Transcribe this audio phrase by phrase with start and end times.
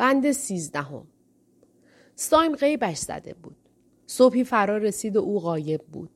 [0.00, 1.06] بند سیزدهم
[2.14, 3.56] سایم غیبش زده بود.
[4.06, 6.10] صبحی فرا رسید و او غایب بود.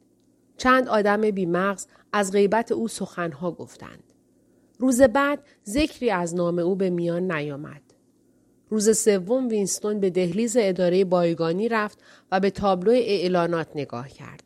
[0.56, 4.02] چند آدم بیمغز از غیبت او سخنها گفتند.
[4.78, 7.82] روز بعد ذکری از نام او به میان نیامد.
[8.68, 11.98] روز سوم وینستون به دهلیز اداره بایگانی رفت
[12.32, 14.42] و به تابلو اعلانات نگاه کرد.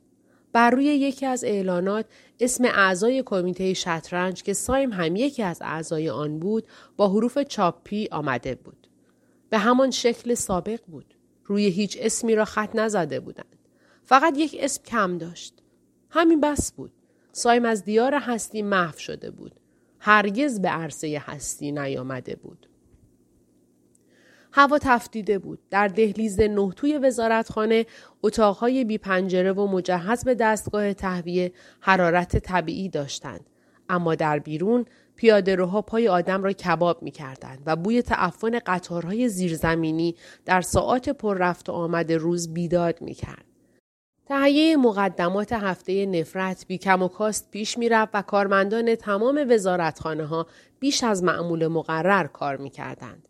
[0.53, 2.07] بر روی یکی از اعلانات
[2.41, 6.67] اسم اعضای کمیته شطرنج که سایم هم یکی از اعضای آن بود
[6.97, 8.78] با حروف چاپی آمده بود.
[9.51, 11.15] به همان شکل سابق بود.
[11.45, 13.59] روی هیچ اسمی را خط نزده بودند.
[14.05, 15.55] فقط یک اسم کم داشت.
[16.11, 16.93] همین بس بود.
[17.33, 19.61] سایم از دیار هستی محو شده بود.
[20.01, 22.69] هرگز به عرصه هستی نیامده بود.
[24.53, 25.59] هوا تفتیده بود.
[25.71, 27.87] در دهلیز نه توی وزارتخانه
[28.23, 33.51] اتاقهای بی پنجره و مجهز به دستگاه تهویه حرارت طبیعی داشتند.
[33.89, 34.85] اما در بیرون
[35.19, 41.09] پیاده روها پای آدم را کباب می کردند و بوی تعفن قطارهای زیرزمینی در ساعات
[41.09, 43.45] پر رفت و آمد روز بیداد می کرد.
[44.27, 50.25] تهیه مقدمات هفته نفرت بی کم و کاست پیش می رفت و کارمندان تمام وزارتخانه
[50.27, 50.47] ها
[50.81, 53.29] بیش از معمول مقرر کار می کردند.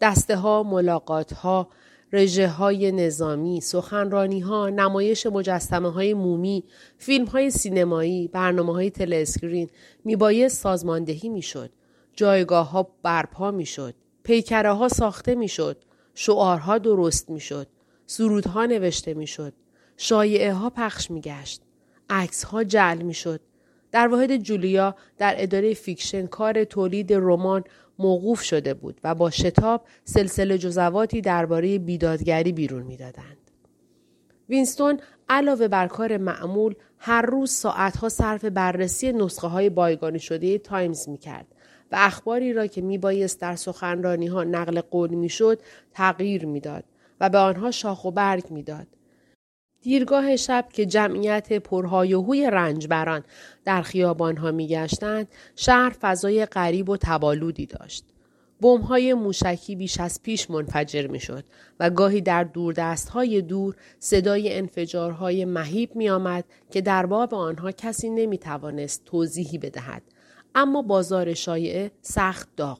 [0.00, 1.68] دسته ها، ملاقات ها،
[2.12, 6.64] رژه های نظامی، سخنرانی ها، نمایش مجسمه های مومی،
[6.98, 9.70] فیلم های سینمایی، برنامه های تلسکرین
[10.04, 11.70] میبایست سازماندهی می‌شد.
[12.12, 13.94] جایگاه ها برپا می‌شد.
[14.22, 15.76] پیکره ها ساخته می‌شد.
[16.14, 17.66] شعارها درست می‌شد.
[18.06, 19.52] سرودها نوشته می‌شد.
[19.96, 21.62] شایعه ها پخش میگشت.
[22.10, 23.40] عکس ها جعل می‌شد.
[23.92, 27.64] در واحد جولیا در اداره فیکشن کار تولید رمان
[27.98, 33.50] موقوف شده بود و با شتاب سلسله جزواتی درباره بیدادگری بیرون می‌دادند.
[34.48, 41.08] وینستون علاوه بر کار معمول هر روز ساعتها صرف بررسی نسخه های بایگانی شده تایمز
[41.08, 41.46] می کرد
[41.92, 45.60] و اخباری را که می بایست در سخنرانی ها نقل قول می شد
[45.92, 46.84] تغییر می‌داد
[47.20, 48.86] و به آنها شاخ و برگ می‌داد.
[49.86, 53.24] دیرگاه شب که جمعیت پرهایهوی رنجبران
[53.64, 58.04] در خیابانها میگشتند شهر فضای غریب و تبالودی داشت.
[58.60, 61.44] بمب‌های موشکی بیش از پیش منفجر می‌شد
[61.80, 69.04] و گاهی در دوردستهای دور صدای انفجارهای مهیب میآمد که در باب آنها کسی نمی‌توانست
[69.04, 70.02] توضیحی بدهد.
[70.54, 72.78] اما بازار شایعه سخت داغ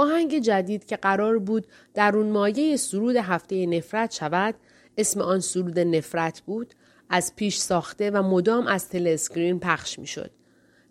[0.00, 4.54] آهنگ جدید که قرار بود در اون مایه سرود هفته نفرت شود
[4.98, 6.74] اسم آن سرود نفرت بود
[7.10, 10.30] از پیش ساخته و مدام از تلسکرین پخش می‌شد.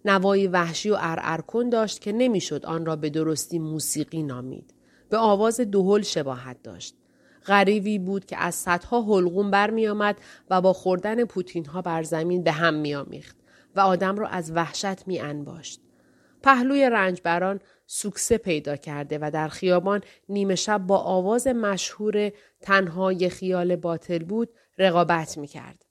[0.05, 4.73] نوای وحشی و ارعرکن داشت که نمی‌شد آن را به درستی موسیقی نامید.
[5.09, 6.95] به آواز دهل شباهت داشت.
[7.45, 10.17] غریبی بود که از صدها حلقوم برمیآمد
[10.49, 13.35] و با خوردن پوتین ها بر زمین به هم میآمیخت
[13.75, 15.81] و آدم را از وحشت می انباشت.
[16.43, 17.59] پهلوی رنجبران
[17.91, 24.49] سوکسه پیدا کرده و در خیابان نیمه شب با آواز مشهور تنهای خیال باطل بود
[24.77, 25.85] رقابت می کرد.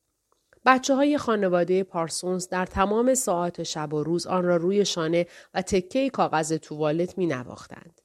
[0.67, 5.63] بچه های خانواده پارسونز در تمام ساعات شب و روز آن را روی شانه و
[5.63, 8.01] تکه کاغذ توالت می نواختند.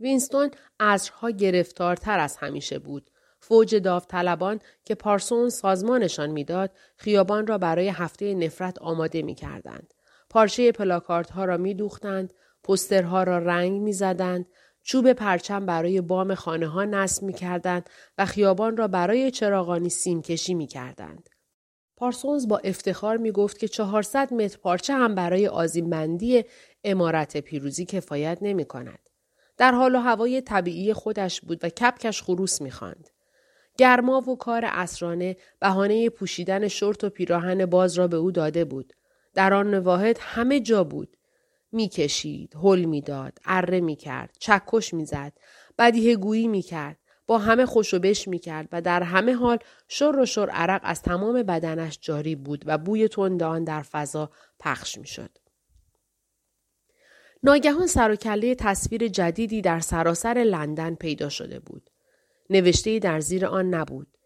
[0.00, 0.50] وینستون
[0.80, 3.10] عصرها گرفتارتر از همیشه بود.
[3.40, 9.94] فوج داوطلبان که پارسون سازمانشان می‌داد خیابان را برای هفته نفرت آماده می کردند.
[10.30, 12.32] پارچه پلاکارت ها را می دوختند،
[12.64, 14.46] پسترها را رنگ می زدند،
[14.82, 20.22] چوب پرچم برای بام خانه ها نصب می کردند و خیابان را برای چراغانی سیم
[20.22, 21.28] کشی می کردند.
[21.96, 26.44] پارسونز با افتخار می گفت که 400 متر پارچه هم برای آزیمبندی
[26.84, 29.08] امارت پیروزی کفایت نمی کند.
[29.56, 33.10] در حال و هوای طبیعی خودش بود و کپکش خروس می خاند.
[33.78, 38.92] گرما و کار اسرانه بهانه پوشیدن شورت و پیراهن باز را به او داده بود.
[39.34, 41.16] در آن واحد همه جا بود.
[41.72, 45.32] می‌کشید، هل می‌داد، اره می‌کرد، چکش می‌زد،
[45.78, 50.80] بدیه گویی می‌کرد، با همه خوشوبش می‌کرد و در همه حال شر و شر عرق
[50.84, 55.30] از تمام بدنش جاری بود و بوی تند آن در فضا پخش می‌شد.
[57.42, 61.90] ناگهان سر و کله تصویر جدیدی در سراسر لندن پیدا شده بود.
[62.50, 64.18] نوشته در زیر آن نبود.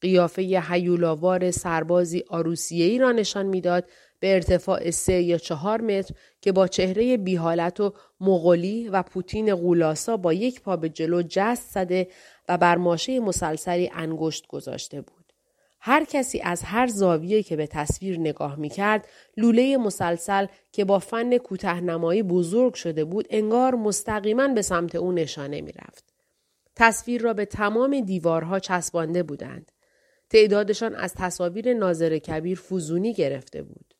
[0.00, 6.68] قیافه حیولاوار سربازی آروسیهی را نشان می‌داد به ارتفاع سه یا چهار متر که با
[6.68, 12.08] چهره بیحالت و مغولی و پوتین غولاسا با یک پا به جلو جست زده
[12.48, 15.20] و بر ماشه مسلسلی انگشت گذاشته بود.
[15.80, 20.98] هر کسی از هر زاویه که به تصویر نگاه می کرد لوله مسلسل که با
[20.98, 26.04] فن کوتهنمایی بزرگ شده بود انگار مستقیما به سمت او نشانه می رفت.
[26.76, 29.72] تصویر را به تمام دیوارها چسبانده بودند.
[30.30, 33.94] تعدادشان از تصاویر ناظر کبیر فوزونی گرفته بود.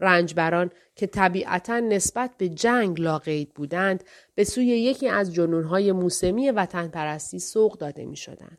[0.00, 4.04] رنجبران که طبیعتا نسبت به جنگ لاقید بودند
[4.34, 8.58] به سوی یکی از جنونهای موسمی وطن پرستی سوق داده می شدند.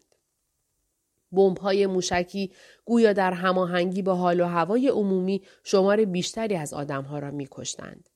[1.62, 2.52] های موشکی
[2.86, 8.10] گویا در هماهنگی با حال و هوای عمومی شمار بیشتری از آدمها را میکشتند.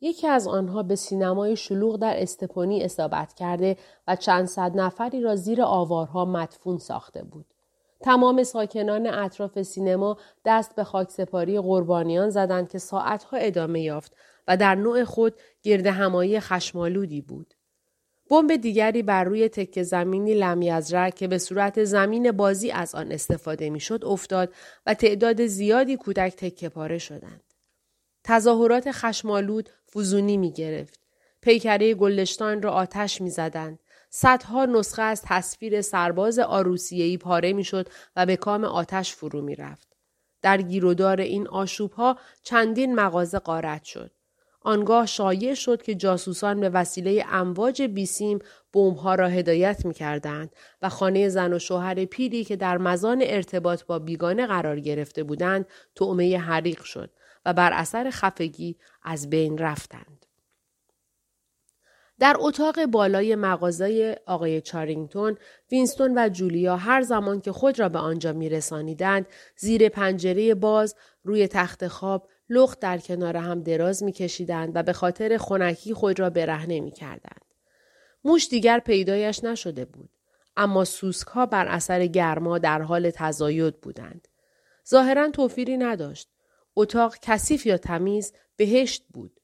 [0.00, 3.76] یکی از آنها به سینمای شلوغ در استپونی اصابت کرده
[4.06, 7.55] و چند صد نفری را زیر آوارها مدفون ساخته بود.
[8.00, 14.16] تمام ساکنان اطراف سینما دست به خاکسپاری قربانیان زدند که ساعتها ادامه یافت
[14.48, 17.54] و در نوع خود گرد همایی خشمالودی بود.
[18.30, 23.70] بمب دیگری بر روی تکه زمینی لمیزرک که به صورت زمین بازی از آن استفاده
[23.70, 24.54] می‌شد افتاد
[24.86, 27.42] و تعداد زیادی کودک تکه پاره شدند.
[28.24, 31.00] تظاهرات خشمالود فزونی می گرفت.
[31.40, 33.78] پیکره گلشتان را آتش می زدند.
[34.10, 39.96] صدها نسخه از تصویر سرباز آروسیهی پاره می‌شد و به کام آتش فرو می رفت.
[40.42, 44.10] در گیرودار این آشوب ها چندین مغازه قارت شد.
[44.60, 48.38] آنگاه شایع شد که جاسوسان به وسیله امواج بیسیم
[48.72, 50.50] بمبها را هدایت می کردند
[50.82, 55.66] و خانه زن و شوهر پیری که در مزان ارتباط با بیگانه قرار گرفته بودند
[55.94, 57.10] تعمه حریق شد
[57.44, 60.25] و بر اثر خفگی از بین رفتند.
[62.18, 65.36] در اتاق بالای مغازه آقای چارینگتون،
[65.72, 69.26] وینستون و جولیا هر زمان که خود را به آنجا می رسانیدند،
[69.56, 74.92] زیر پنجره باز روی تخت خواب لخت در کنار هم دراز می کشیدند و به
[74.92, 77.44] خاطر خونکی خود را برهنه می کردند.
[78.24, 80.10] موش دیگر پیدایش نشده بود.
[80.56, 84.28] اما سوسک ها بر اثر گرما در حال تزاید بودند.
[84.88, 86.28] ظاهرا توفیری نداشت.
[86.76, 89.35] اتاق کثیف یا تمیز بهشت بود.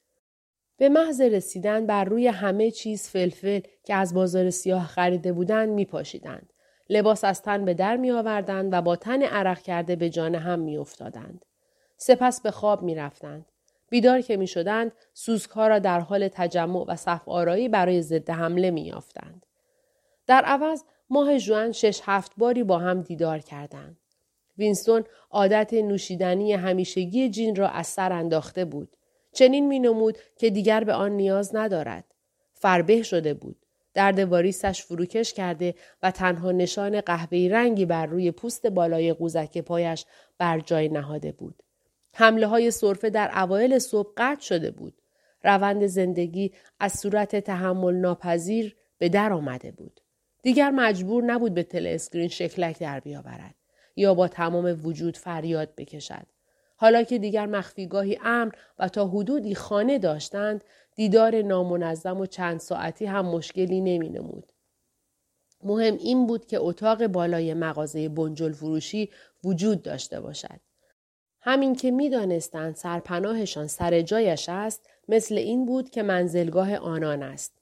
[0.76, 5.84] به محض رسیدن بر روی همه چیز فلفل که از بازار سیاه خریده بودند می
[5.84, 6.52] پاشیدند.
[6.90, 10.58] لباس از تن به در می آوردند و با تن عرق کرده به جان هم
[10.58, 11.44] می افتادند.
[11.96, 13.46] سپس به خواب می رفتند.
[13.90, 18.30] بیدار که می شدند سوزک ها را در حال تجمع و صف آرایی برای ضد
[18.30, 19.46] حمله می یافتند.
[20.26, 23.96] در عوض ماه جوان شش هفت باری با هم دیدار کردند.
[24.58, 28.96] وینستون عادت نوشیدنی همیشگی جین را از سر انداخته بود.
[29.32, 32.05] چنین می نمود که دیگر به آن نیاز ندارد.
[32.52, 33.56] فربه شده بود.
[33.94, 40.05] درد واریسش فروکش کرده و تنها نشان قهوه‌ای رنگی بر روی پوست بالای قوزک پایش
[40.38, 41.62] بر جای نهاده بود.
[42.14, 44.94] حمله های صرفه در اوایل صبح قطع شده بود.
[45.44, 50.00] روند زندگی از صورت تحمل ناپذیر به در آمده بود.
[50.43, 53.55] دیگر مجبور نبود به تل اسکرین شکلک در بیاورد
[53.96, 56.26] یا با تمام وجود فریاد بکشد.
[56.82, 60.64] حالا که دیگر مخفیگاهی امن و تا حدودی خانه داشتند
[60.94, 64.52] دیدار نامنظم و چند ساعتی هم مشکلی نمی نمود.
[65.64, 69.11] مهم این بود که اتاق بالای مغازه بنجل فروشی
[69.44, 70.61] وجود داشته باشد.
[71.40, 77.52] همین که می‌دانستند سرپناهشان سر جایش است مثل این بود که منزلگاه آنان است.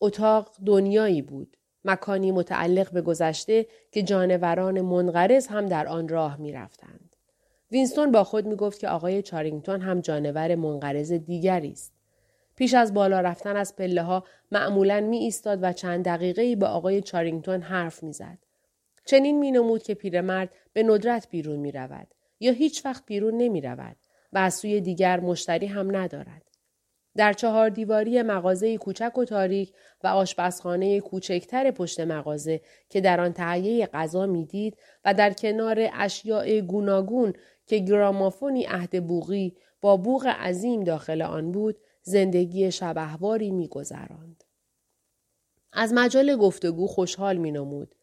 [0.00, 1.56] اتاق دنیایی بود.
[1.84, 7.13] مکانی متعلق به گذشته که جانوران منقرض هم در آن راه می رفتند.
[7.74, 11.92] وینستون با خود می گفت که آقای چارینگتون هم جانور منقرض دیگری است.
[12.56, 17.00] پیش از بالا رفتن از پله ها معمولا می ایستاد و چند دقیقه با آقای
[17.00, 18.38] چارینگتون حرف می زد.
[19.04, 22.06] چنین می نمود که پیرمرد به ندرت بیرون می رود.
[22.40, 23.96] یا هیچ وقت بیرون نمی رود
[24.32, 26.42] و از سوی دیگر مشتری هم ندارد.
[27.16, 29.72] در چهار دیواری مغازه کوچک و تاریک
[30.04, 36.60] و آشپزخانه کوچکتر پشت مغازه که در آن تهیه غذا می‌دید و در کنار اشیاء
[36.60, 37.32] گوناگون
[37.66, 44.44] که گرامافونی عهد بوغی با بوغ عظیم داخل آن بود زندگی شبهواری میگذراند.
[45.72, 47.94] از مجال گفتگو خوشحال مینمود.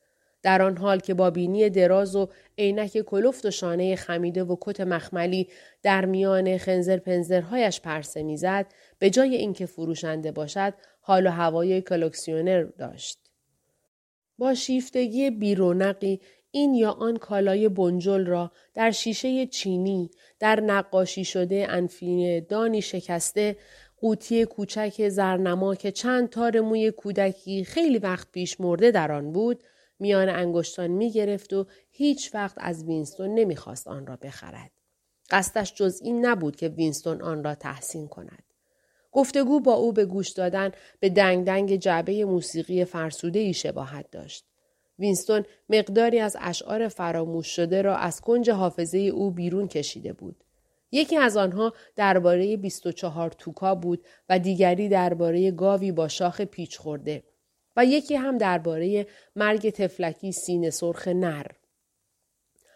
[0.44, 4.82] در آن حال که با بینی دراز و عینک کلفت و شانه خمیده و کت
[4.82, 5.48] مخملی
[5.84, 8.66] در میان خنزر پنزرهایش پرسه می‌زد
[9.00, 13.20] به جای اینکه فروشنده باشد حال و هوای کلکسیونر داشت.
[14.38, 16.20] با شیفتگی بیرونقی
[16.52, 23.56] این یا آن کالای بنجل را در شیشه چینی در نقاشی شده انفینه دانی شکسته
[23.98, 29.64] قوطی کوچک زرنما که چند تار موی کودکی خیلی وقت پیش مرده در آن بود
[30.02, 34.72] میان انگشتان می گرفت و هیچ وقت از وینستون نمی‌خواست آن را بخرد.
[35.30, 38.44] قصدش جز این نبود که وینستون آن را تحسین کند.
[39.12, 44.46] گفتگو با او به گوش دادن به دنگ دنگ جعبه موسیقی فرسوده ای شباهت داشت.
[45.00, 50.44] وینستون مقداری از اشعار فراموش شده را از کنج حافظه او بیرون کشیده بود.
[50.92, 57.24] یکی از آنها درباره 24 توکا بود و دیگری درباره گاوی با شاخ پیچ خورده.
[57.76, 61.46] و یکی هم درباره مرگ تفلکی سینه سرخ نر.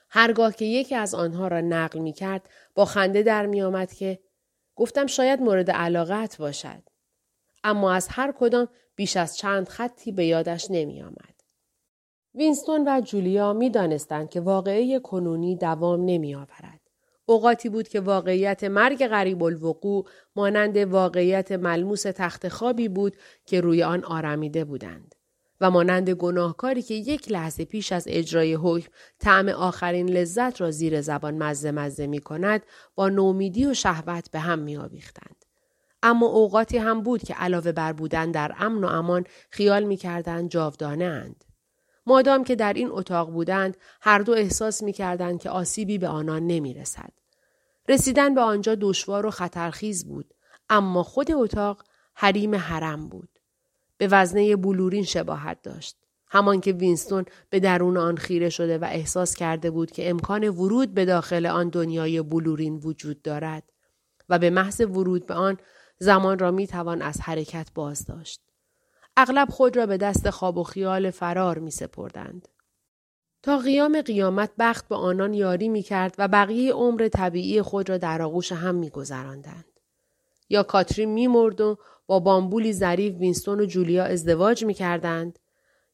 [0.10, 4.20] هرگاه که یکی از آنها را نقل می کرد با خنده در می آمد که
[4.76, 6.84] گفتم شاید مورد علاقت باشد.
[7.64, 11.36] اما از هر کدام بیش از چند خطی به یادش نمی آمد.
[12.36, 16.75] وینستون و جولیا می دانستند که واقعه کنونی دوام نمی آورد.
[17.26, 20.06] اوقاتی بود که واقعیت مرگ غریب الوقوع
[20.36, 23.16] مانند واقعیت ملموس تخت خوابی بود
[23.46, 25.16] که روی آن آرمیده بودند.
[25.62, 31.02] و مانند گناهکاری که یک لحظه پیش از اجرای حکم طعم آخرین لذت را زیر
[31.02, 32.62] زبان مزه مزه می کند
[32.96, 35.46] با نومیدی و شهوت به هم می آویختند.
[36.04, 40.48] اما اوقاتی هم بود که علاوه بر بودن در امن و امان خیال می کردن
[40.48, 41.45] جاودانه اند.
[42.06, 46.48] مادام که در این اتاق بودند هر دو احساس می کردند که آسیبی به آنان
[46.48, 47.12] نمی رسد.
[47.90, 50.34] رسیدن به آنجا دشوار و خطرخیز بود
[50.70, 51.84] اما خود اتاق
[52.14, 53.30] حریم حرم بود.
[53.98, 55.98] به وزنه بلورین شباهت داشت.
[56.28, 60.94] همان که وینستون به درون آن خیره شده و احساس کرده بود که امکان ورود
[60.94, 63.64] به داخل آن دنیای بلورین وجود دارد
[64.30, 65.58] و به محض ورود به آن
[66.00, 68.45] زمان را می توان از حرکت باز داشت.
[69.18, 72.48] اغلب خود را به دست خواب و خیال فرار می سپردند.
[73.44, 77.98] تا قیام قیامت بخت به آنان یاری می کرد و بقیه عمر طبیعی خود را
[77.98, 79.80] در آغوش هم می گذراندند.
[80.50, 85.40] یا کاترین می مرد و با بامبولی ظریف وینستون و جولیا ازدواج می کردند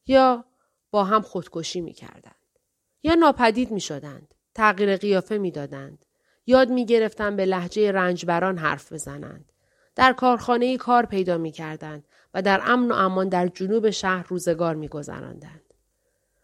[0.06, 0.44] یا
[0.90, 2.58] با هم خودکشی می کردند.
[3.02, 4.34] یا ناپدید می شدند.
[4.54, 6.04] تغییر قیافه می دادند.
[6.46, 9.52] یاد می گرفتند به لحجه رنجبران حرف بزنند.
[9.94, 14.74] در کارخانه کار پیدا می کردند و در امن و امان در جنوب شهر روزگار
[14.74, 15.74] می گذراندند.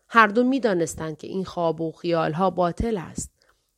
[0.08, 3.30] هر دو می دانستند که این خواب و خیال ها باطل است.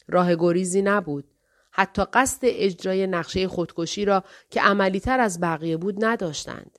[0.08, 1.24] راه گریزی نبود
[1.70, 6.78] حتی قصد اجرای نقشه خودکشی را که عملیتر از بقیه بود نداشتند.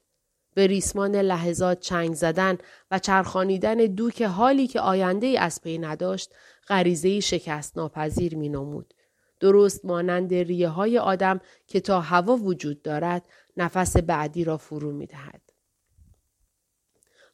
[0.54, 2.58] به ریسمان لحظات چنگ زدن
[2.92, 6.34] و چرخانیدن دوک حالی که آینده ای از پی نداشت
[6.68, 8.94] غریزه شکست ناپذیر می نمود.
[9.40, 13.26] درست مانند ریه های آدم که تا هوا وجود دارد
[13.58, 15.42] نفس بعدی را فرو می دهد.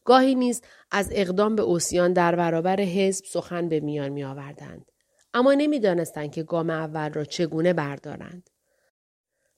[0.03, 4.91] گاهی نیز از اقدام به اوسیان در برابر حزب سخن به میان می آوردند.
[5.33, 8.49] اما نمی‌دانستند که گام اول را چگونه بردارند.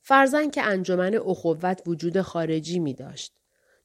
[0.02, 3.34] فرزن که انجمن اخوت وجود خارجی می داشت.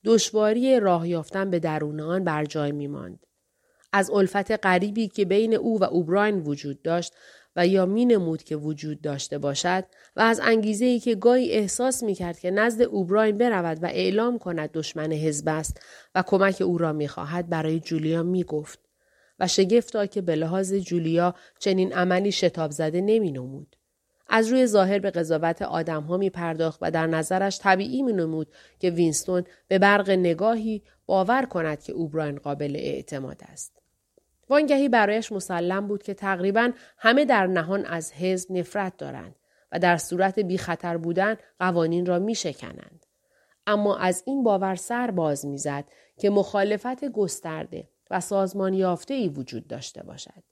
[0.05, 3.27] دشواری راه یافتن به درون آن بر جای می ماند.
[3.93, 7.15] از الفت غریبی که بین او و اوبراین وجود داشت
[7.57, 9.85] و یا می نمود که وجود داشته باشد
[10.17, 14.39] و از انگیزه ای که گاهی احساس می کرد که نزد اوبراین برود و اعلام
[14.39, 15.81] کند دشمن حزب است
[16.15, 18.79] و کمک او را می خواهد برای جولیا می گفت.
[19.41, 23.77] و شگفتا که به لحاظ جولیا چنین عملی شتاب زده نمی نمود.
[24.29, 28.49] از روی ظاهر به قضاوت آدم ها می پرداخت و در نظرش طبیعی می نمود
[28.79, 33.84] که وینستون به برق نگاهی باور کند که اوبراین قابل اعتماد است.
[34.51, 39.37] وانگهی برایش مسلم بود که تقریبا همه در نهان از حزب نفرت دارند
[39.73, 43.07] و در صورت بی خطر بودن قوانین را می شکنند.
[43.67, 45.85] اما از این باور سر باز می‌زد
[46.19, 50.43] که مخالفت گسترده و سازمان یافته ای وجود داشته باشد.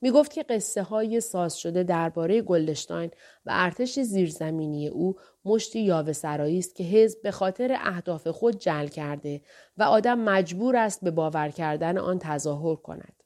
[0.00, 3.10] می گفت که قصه های ساز شده درباره گلدشتاین
[3.46, 8.86] و ارتش زیرزمینی او مشتی یاوه سرایی است که حزب به خاطر اهداف خود جل
[8.86, 9.40] کرده
[9.78, 13.23] و آدم مجبور است به باور کردن آن تظاهر کند.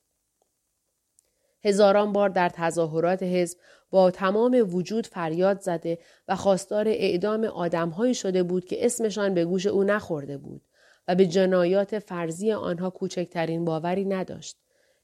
[1.64, 3.58] هزاران بار در تظاهرات حزب
[3.90, 5.98] با تمام وجود فریاد زده
[6.28, 10.62] و خواستار اعدام آدمهایی شده بود که اسمشان به گوش او نخورده بود.
[11.08, 14.56] و به جنایات فرضی آنها کوچکترین باوری نداشت.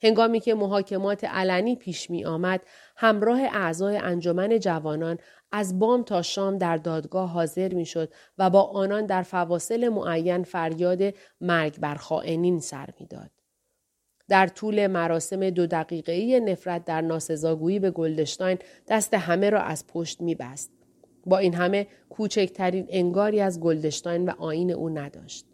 [0.03, 2.61] هنگامی که محاکمات علنی پیش می آمد،
[2.97, 5.19] همراه اعضای انجمن جوانان
[5.53, 10.43] از بام تا شام در دادگاه حاضر می شد و با آنان در فواصل معین
[10.43, 13.31] فریاد مرگ بر خائنین سر می داد.
[14.29, 20.21] در طول مراسم دو دقیقه‌ای نفرت در ناسزاگویی به گلدشتاین دست همه را از پشت
[20.21, 20.71] می بست.
[21.27, 25.47] با این همه کوچکترین انگاری از گلدشتاین و آین او نداشت.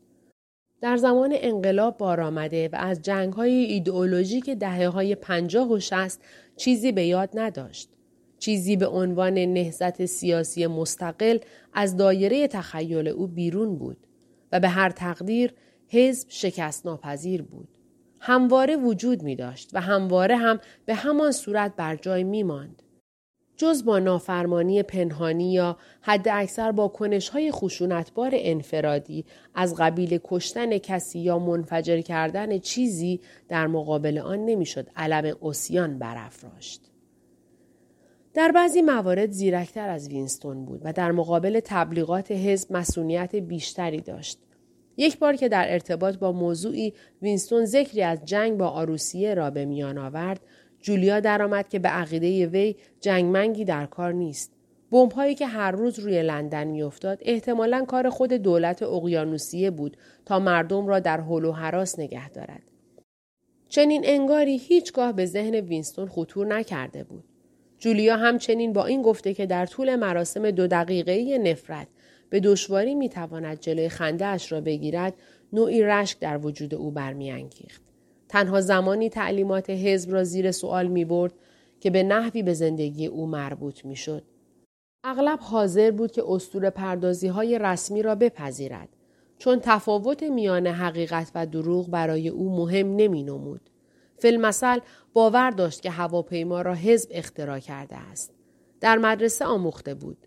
[0.80, 6.20] در زمان انقلاب بار آمده و از جنگ های ایدئولوژیک دهه های پنجاه و شست
[6.56, 7.88] چیزی به یاد نداشت.
[8.38, 11.38] چیزی به عنوان نهزت سیاسی مستقل
[11.72, 14.06] از دایره تخیل او بیرون بود
[14.52, 15.54] و به هر تقدیر
[15.88, 17.68] حزب شکست ناپذیر بود.
[18.20, 22.82] همواره وجود می داشت و همواره هم به همان صورت بر جای می ماند.
[23.56, 29.24] جز با نافرمانی پنهانی یا حد اکثر با کنشهای خشونتبار انفرادی
[29.54, 36.90] از قبیل کشتن کسی یا منفجر کردن چیزی در مقابل آن نمی‌شد علم اوسیان برافراشت.
[38.34, 44.38] در بعضی موارد زیرکتر از وینستون بود و در مقابل تبلیغات حزب مسئولیت بیشتری داشت.
[45.00, 46.92] یک بار که در ارتباط با موضوعی
[47.22, 50.40] وینستون ذکری از جنگ با آروسیه را به میان آورد،
[50.80, 54.52] جولیا درآمد که به عقیده وی جنگمنگی در کار نیست.
[54.90, 60.86] بمب‌هایی که هر روز روی لندن میافتاد احتمالا کار خود دولت اقیانوسیه بود تا مردم
[60.86, 62.62] را در حل و حراس نگه دارد.
[63.68, 67.24] چنین انگاری هیچگاه به ذهن وینستون خطور نکرده بود.
[67.78, 71.88] جولیا همچنین با این گفته که در طول مراسم دو دقیقه نفرت
[72.30, 75.14] به دشواری می‌تواند جلوی خنده اش را بگیرد
[75.52, 77.82] نوعی رشک در وجود او برمیانگیخت.
[78.28, 81.32] تنها زمانی تعلیمات حزب را زیر سوال می برد
[81.80, 84.22] که به نحوی به زندگی او مربوط می شد.
[85.04, 88.88] اغلب حاضر بود که استور پردازی های رسمی را بپذیرد
[89.38, 93.70] چون تفاوت میان حقیقت و دروغ برای او مهم نمی نمود.
[94.18, 94.78] فیلمسل
[95.12, 98.34] باور داشت که هواپیما را حزب اختراع کرده است.
[98.80, 100.26] در مدرسه آموخته بود.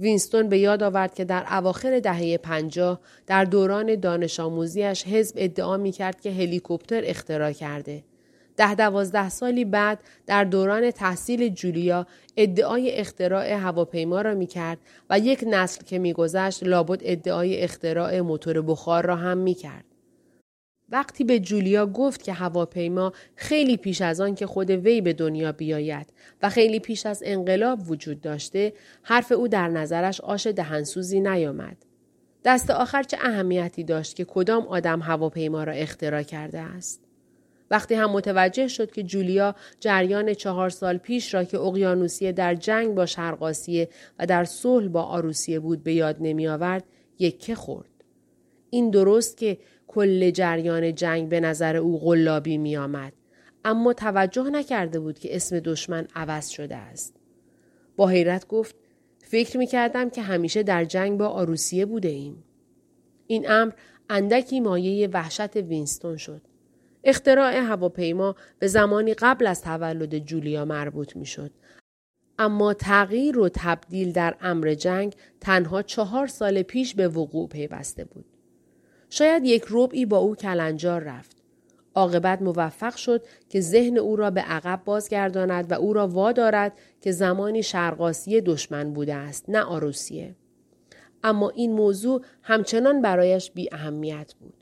[0.00, 5.76] وینستون به یاد آورد که در اواخر دهه پنجاه در دوران دانش آموزیش حزب ادعا
[5.76, 8.04] می کرد که هلیکوپتر اختراع کرده.
[8.56, 12.06] ده دوازده سالی بعد در دوران تحصیل جولیا
[12.36, 14.78] ادعای اختراع هواپیما را می کرد
[15.10, 19.84] و یک نسل که میگذشت لابد ادعای اختراع موتور بخار را هم می کرد.
[20.92, 25.52] وقتی به جولیا گفت که هواپیما خیلی پیش از آن که خود وی به دنیا
[25.52, 28.72] بیاید و خیلی پیش از انقلاب وجود داشته
[29.02, 31.76] حرف او در نظرش آش دهنسوزی نیامد
[32.44, 37.00] دست آخر چه اهمیتی داشت که کدام آدم هواپیما را اختراع کرده است
[37.70, 42.94] وقتی هم متوجه شد که جولیا جریان چهار سال پیش را که اقیانوسیه در جنگ
[42.94, 46.84] با شرقاسیه و در صلح با آروسیه بود به یاد نمی آورد
[47.18, 47.88] یکه خورد.
[48.70, 49.58] این درست که
[49.94, 53.12] کل جریان جنگ به نظر او غلابی می آمد.
[53.64, 57.16] اما توجه نکرده بود که اسم دشمن عوض شده است.
[57.96, 58.76] با حیرت گفت
[59.18, 62.44] فکر می کردم که همیشه در جنگ با آروسیه بوده ایم.
[63.26, 63.72] این امر
[64.10, 66.42] اندکی مایه وحشت وینستون شد.
[67.04, 71.50] اختراع هواپیما به زمانی قبل از تولد جولیا مربوط می شد.
[72.38, 78.31] اما تغییر و تبدیل در امر جنگ تنها چهار سال پیش به وقوع پیوسته بود.
[79.14, 81.36] شاید یک ربعی با او کلنجار رفت.
[81.94, 87.12] عاقبت موفق شد که ذهن او را به عقب بازگرداند و او را وادارد که
[87.12, 90.34] زمانی شرقاسی دشمن بوده است نه آروسیه.
[91.24, 94.54] اما این موضوع همچنان برایش بی اهمیت بود.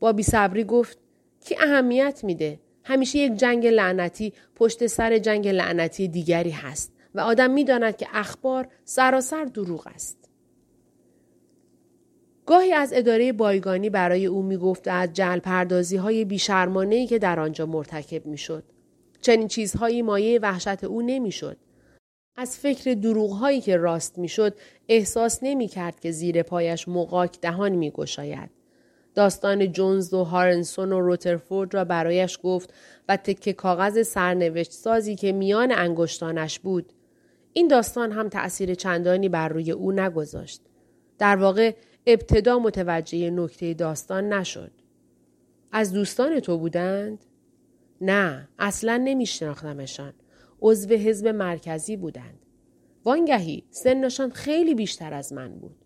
[0.00, 0.98] با صبری گفت
[1.40, 7.50] کی اهمیت میده؟ همیشه یک جنگ لعنتی پشت سر جنگ لعنتی دیگری هست و آدم
[7.50, 10.23] می‌داند که اخبار سراسر دروغ است.
[12.46, 17.66] گاهی از اداره بایگانی برای او می‌گفت از جل پردازی های بیشرمانه که در آنجا
[17.66, 18.64] مرتکب می‌شد.
[19.20, 21.56] چنین چیزهایی مایه وحشت او نمی‌شد.
[22.36, 24.54] از فکر دروغ هایی که راست می‌شد
[24.88, 28.50] احساس نمی کرد که زیر پایش مقاک دهان می گشاید.
[29.14, 32.74] داستان جونز و هارنسون و روترفورد را برایش گفت
[33.08, 36.92] و تکه کاغذ سرنوشت سازی که میان انگشتانش بود.
[37.52, 40.62] این داستان هم تأثیر چندانی بر روی او نگذاشت.
[41.18, 41.74] در واقع
[42.06, 44.70] ابتدا متوجه نکته داستان نشد.
[45.72, 47.24] از دوستان تو بودند؟
[48.00, 50.12] نه، اصلا نمیشناختمشان.
[50.60, 52.38] عضو حزب مرکزی بودند.
[53.04, 55.76] وانگهی سنشان خیلی بیشتر از من بود.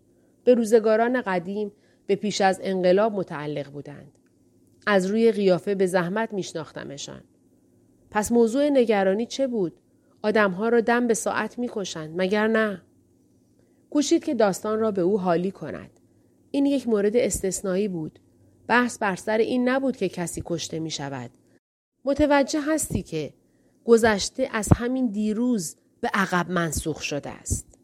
[0.43, 1.71] به روزگاران قدیم
[2.07, 4.11] به پیش از انقلاب متعلق بودند.
[4.87, 7.21] از روی قیافه به زحمت میشناختمشان.
[8.11, 9.73] پس موضوع نگرانی چه بود؟
[10.21, 12.81] آدمها را دم به ساعت می‌کشند مگر نه؟
[13.89, 15.98] کوشید که داستان را به او حالی کند.
[16.51, 18.19] این یک مورد استثنایی بود.
[18.67, 21.31] بحث بر سر این نبود که کسی کشته می شود.
[22.05, 23.33] متوجه هستی که
[23.85, 27.77] گذشته از همین دیروز به عقب منسوخ شده است.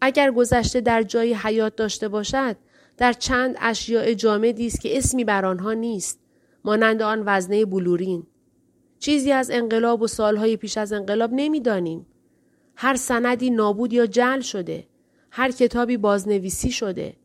[0.00, 2.56] اگر گذشته در جایی حیات داشته باشد
[2.96, 6.20] در چند اشیاء جامدی است که اسمی بر آنها نیست
[6.64, 8.26] مانند آن وزنه بلورین
[8.98, 12.06] چیزی از انقلاب و سالهای پیش از انقلاب نمی‌دانیم
[12.76, 14.86] هر سندی نابود یا جل شده
[15.30, 17.16] هر کتابی بازنویسی شده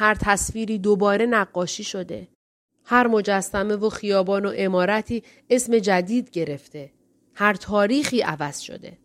[0.00, 2.28] هر تصویری دوباره نقاشی شده.
[2.84, 6.92] هر مجسمه و خیابان و امارتی اسم جدید گرفته.
[7.34, 8.98] هر تاریخی عوض شده.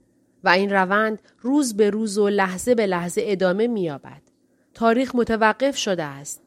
[0.43, 4.21] و این روند روز به روز و لحظه به لحظه ادامه مییابد.
[4.73, 6.41] تاریخ متوقف شده است.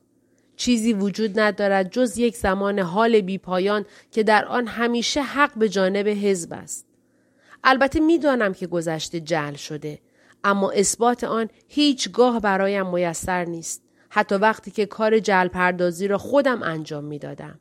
[0.56, 5.68] چیزی وجود ندارد جز یک زمان حال بی پایان که در آن همیشه حق به
[5.68, 6.86] جانب حزب است.
[7.64, 9.98] البته می‌دانم که گذشته جل شده
[10.44, 13.85] اما اثبات آن هیچگاه برایم میسر نیست.
[14.10, 17.60] حتی وقتی که کار جل پردازی را خودم انجام می دادم.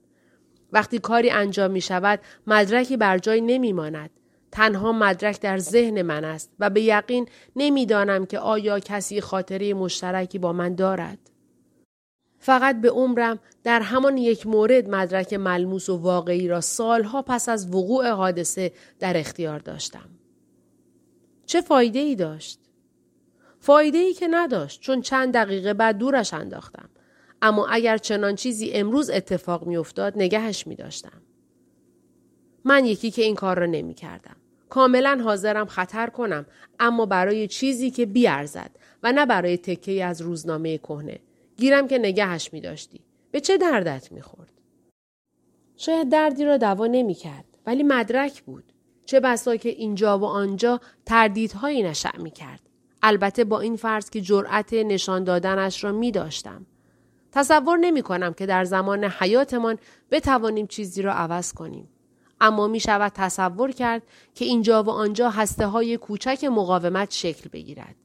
[0.71, 4.10] وقتی کاری انجام می شود مدرکی بر جای نمی ماند.
[4.51, 10.39] تنها مدرک در ذهن من است و به یقین نمی‌دانم که آیا کسی خاطره مشترکی
[10.39, 11.17] با من دارد.
[12.39, 17.75] فقط به عمرم در همان یک مورد مدرک ملموس و واقعی را سالها پس از
[17.75, 20.10] وقوع حادثه در اختیار داشتم.
[21.45, 22.60] چه فایده ای داشت؟
[23.65, 26.89] فایده ای که نداشت چون چند دقیقه بعد دورش انداختم.
[27.41, 31.21] اما اگر چنان چیزی امروز اتفاق میافتاد نگهش می داشتم.
[32.63, 34.36] من یکی که این کار را نمی کردم.
[34.69, 36.45] کاملا حاضرم خطر کنم
[36.80, 38.71] اما برای چیزی که بیارزد
[39.04, 41.19] و نه برای تکه از روزنامه کهنه
[41.58, 43.01] گیرم که نگهش می داشتی.
[43.32, 44.54] به چه دردت می خورد؟
[45.78, 48.73] شاید دردی را دوا نمی کرد ولی مدرک بود.
[49.06, 52.60] چه بسا که اینجا و آنجا تردیدهایی نشع می کرد.
[53.07, 56.65] البته با این فرض که جرأت نشان دادنش را می داشتم.
[57.31, 59.77] تصور نمی کنم که در زمان حیاتمان
[60.11, 61.89] بتوانیم چیزی را عوض کنیم.
[62.41, 64.01] اما می شود تصور کرد
[64.35, 67.95] که اینجا و آنجا هسته های کوچک مقاومت شکل بگیرد.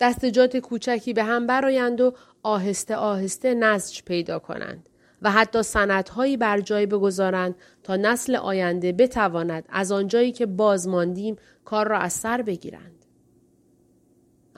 [0.00, 2.12] دستجات کوچکی به هم برایند و
[2.42, 4.88] آهسته آهسته نسج پیدا کنند
[5.22, 11.36] و حتی سندهایی بر جای بگذارند تا نسل آینده بتواند از آنجایی که باز ماندیم
[11.64, 12.99] کار را از سر بگیرند.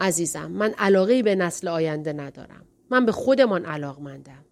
[0.02, 2.64] عزیزم من علاقه به نسل آینده ندارم.
[2.90, 4.44] من به خودمان علاقمندم.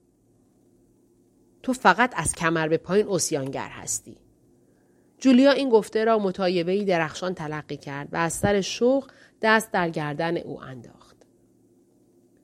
[1.63, 4.17] تو فقط از کمر به پایین اسیانگر هستی.
[5.19, 9.11] جولیا این گفته را متایبه درخشان تلقی کرد و از سر شوق
[9.43, 11.17] دست در گردن او انداخت.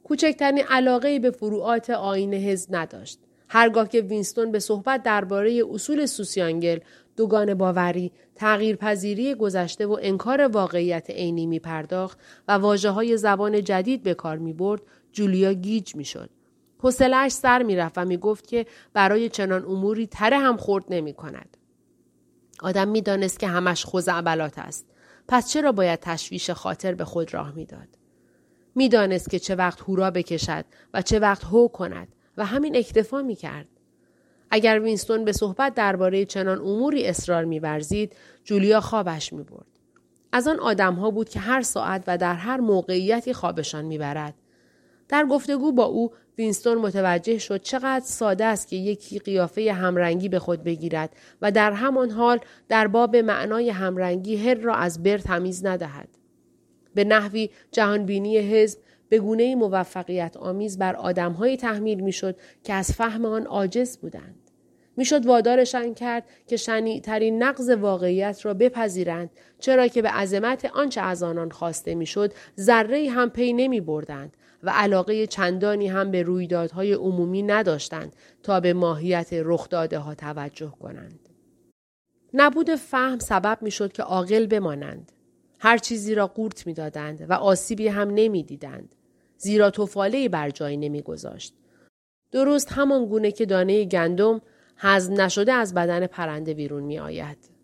[0.05, 3.19] کوچکترین علاقه به فروعات آین حزب نداشت.
[3.49, 6.79] هرگاه که وینستون به صحبت درباره اصول سوسیانگل،
[7.17, 14.03] دوگان باوری، تغییرپذیری گذشته و انکار واقعیت عینی می پرداخت و واجه های زبان جدید
[14.03, 16.31] به کار می برد، جولیا گیج می شد.
[16.79, 21.13] حسلش سر می رفت و می گفت که برای چنان اموری تره هم خورد نمی
[21.13, 21.57] کند.
[22.63, 24.87] آدم می دانست که همش خوزعبلات است.
[25.29, 27.89] پس چرا باید تشویش خاطر به خود راه می‌داد؟
[28.75, 33.35] می‌دانست که چه وقت هورا بکشد و چه وقت هو کند و همین اکتفا می
[33.35, 33.69] کرد.
[34.51, 39.67] اگر وینستون به صحبت درباره چنان اموری اصرار میورزید جولیا خوابش می برد.
[40.33, 44.35] از آن آدمها بود که هر ساعت و در هر موقعیتی خوابشان می‌برد.
[45.09, 50.39] در گفتگو با او وینستون متوجه شد چقدر ساده است که یکی قیافه همرنگی به
[50.39, 55.67] خود بگیرد و در همان حال در باب معنای همرنگی هر را از بر تمیز
[55.67, 56.09] ندهد.
[56.95, 58.79] به نحوی جهانبینی حزب
[59.09, 64.51] به گونه موفقیت آمیز بر آدمهایی تحمیل می‌شد که از فهم آن عاجز بودند.
[64.97, 71.23] می‌شد وادارشان کرد که شنیعترین نقض واقعیت را بپذیرند چرا که به عظمت آنچه از
[71.23, 77.43] آنان خواسته می‌شد ذره هم پی نمی بردند و علاقه چندانی هم به رویدادهای عمومی
[77.43, 81.29] نداشتند تا به ماهیت رخداده ها توجه کنند.
[82.35, 85.13] نبود فهم سبب می‌شد که عاقل بمانند.
[85.59, 88.95] هر چیزی را قورت می‌دادند و آسیبی هم نمی‌دیدند.
[89.39, 91.55] زیرا توفاله بر جای نمیگذاشت.
[92.33, 94.41] درست همان گونه که دانه گندم
[94.77, 97.56] هضم نشده از بدن پرنده بیرون می آید.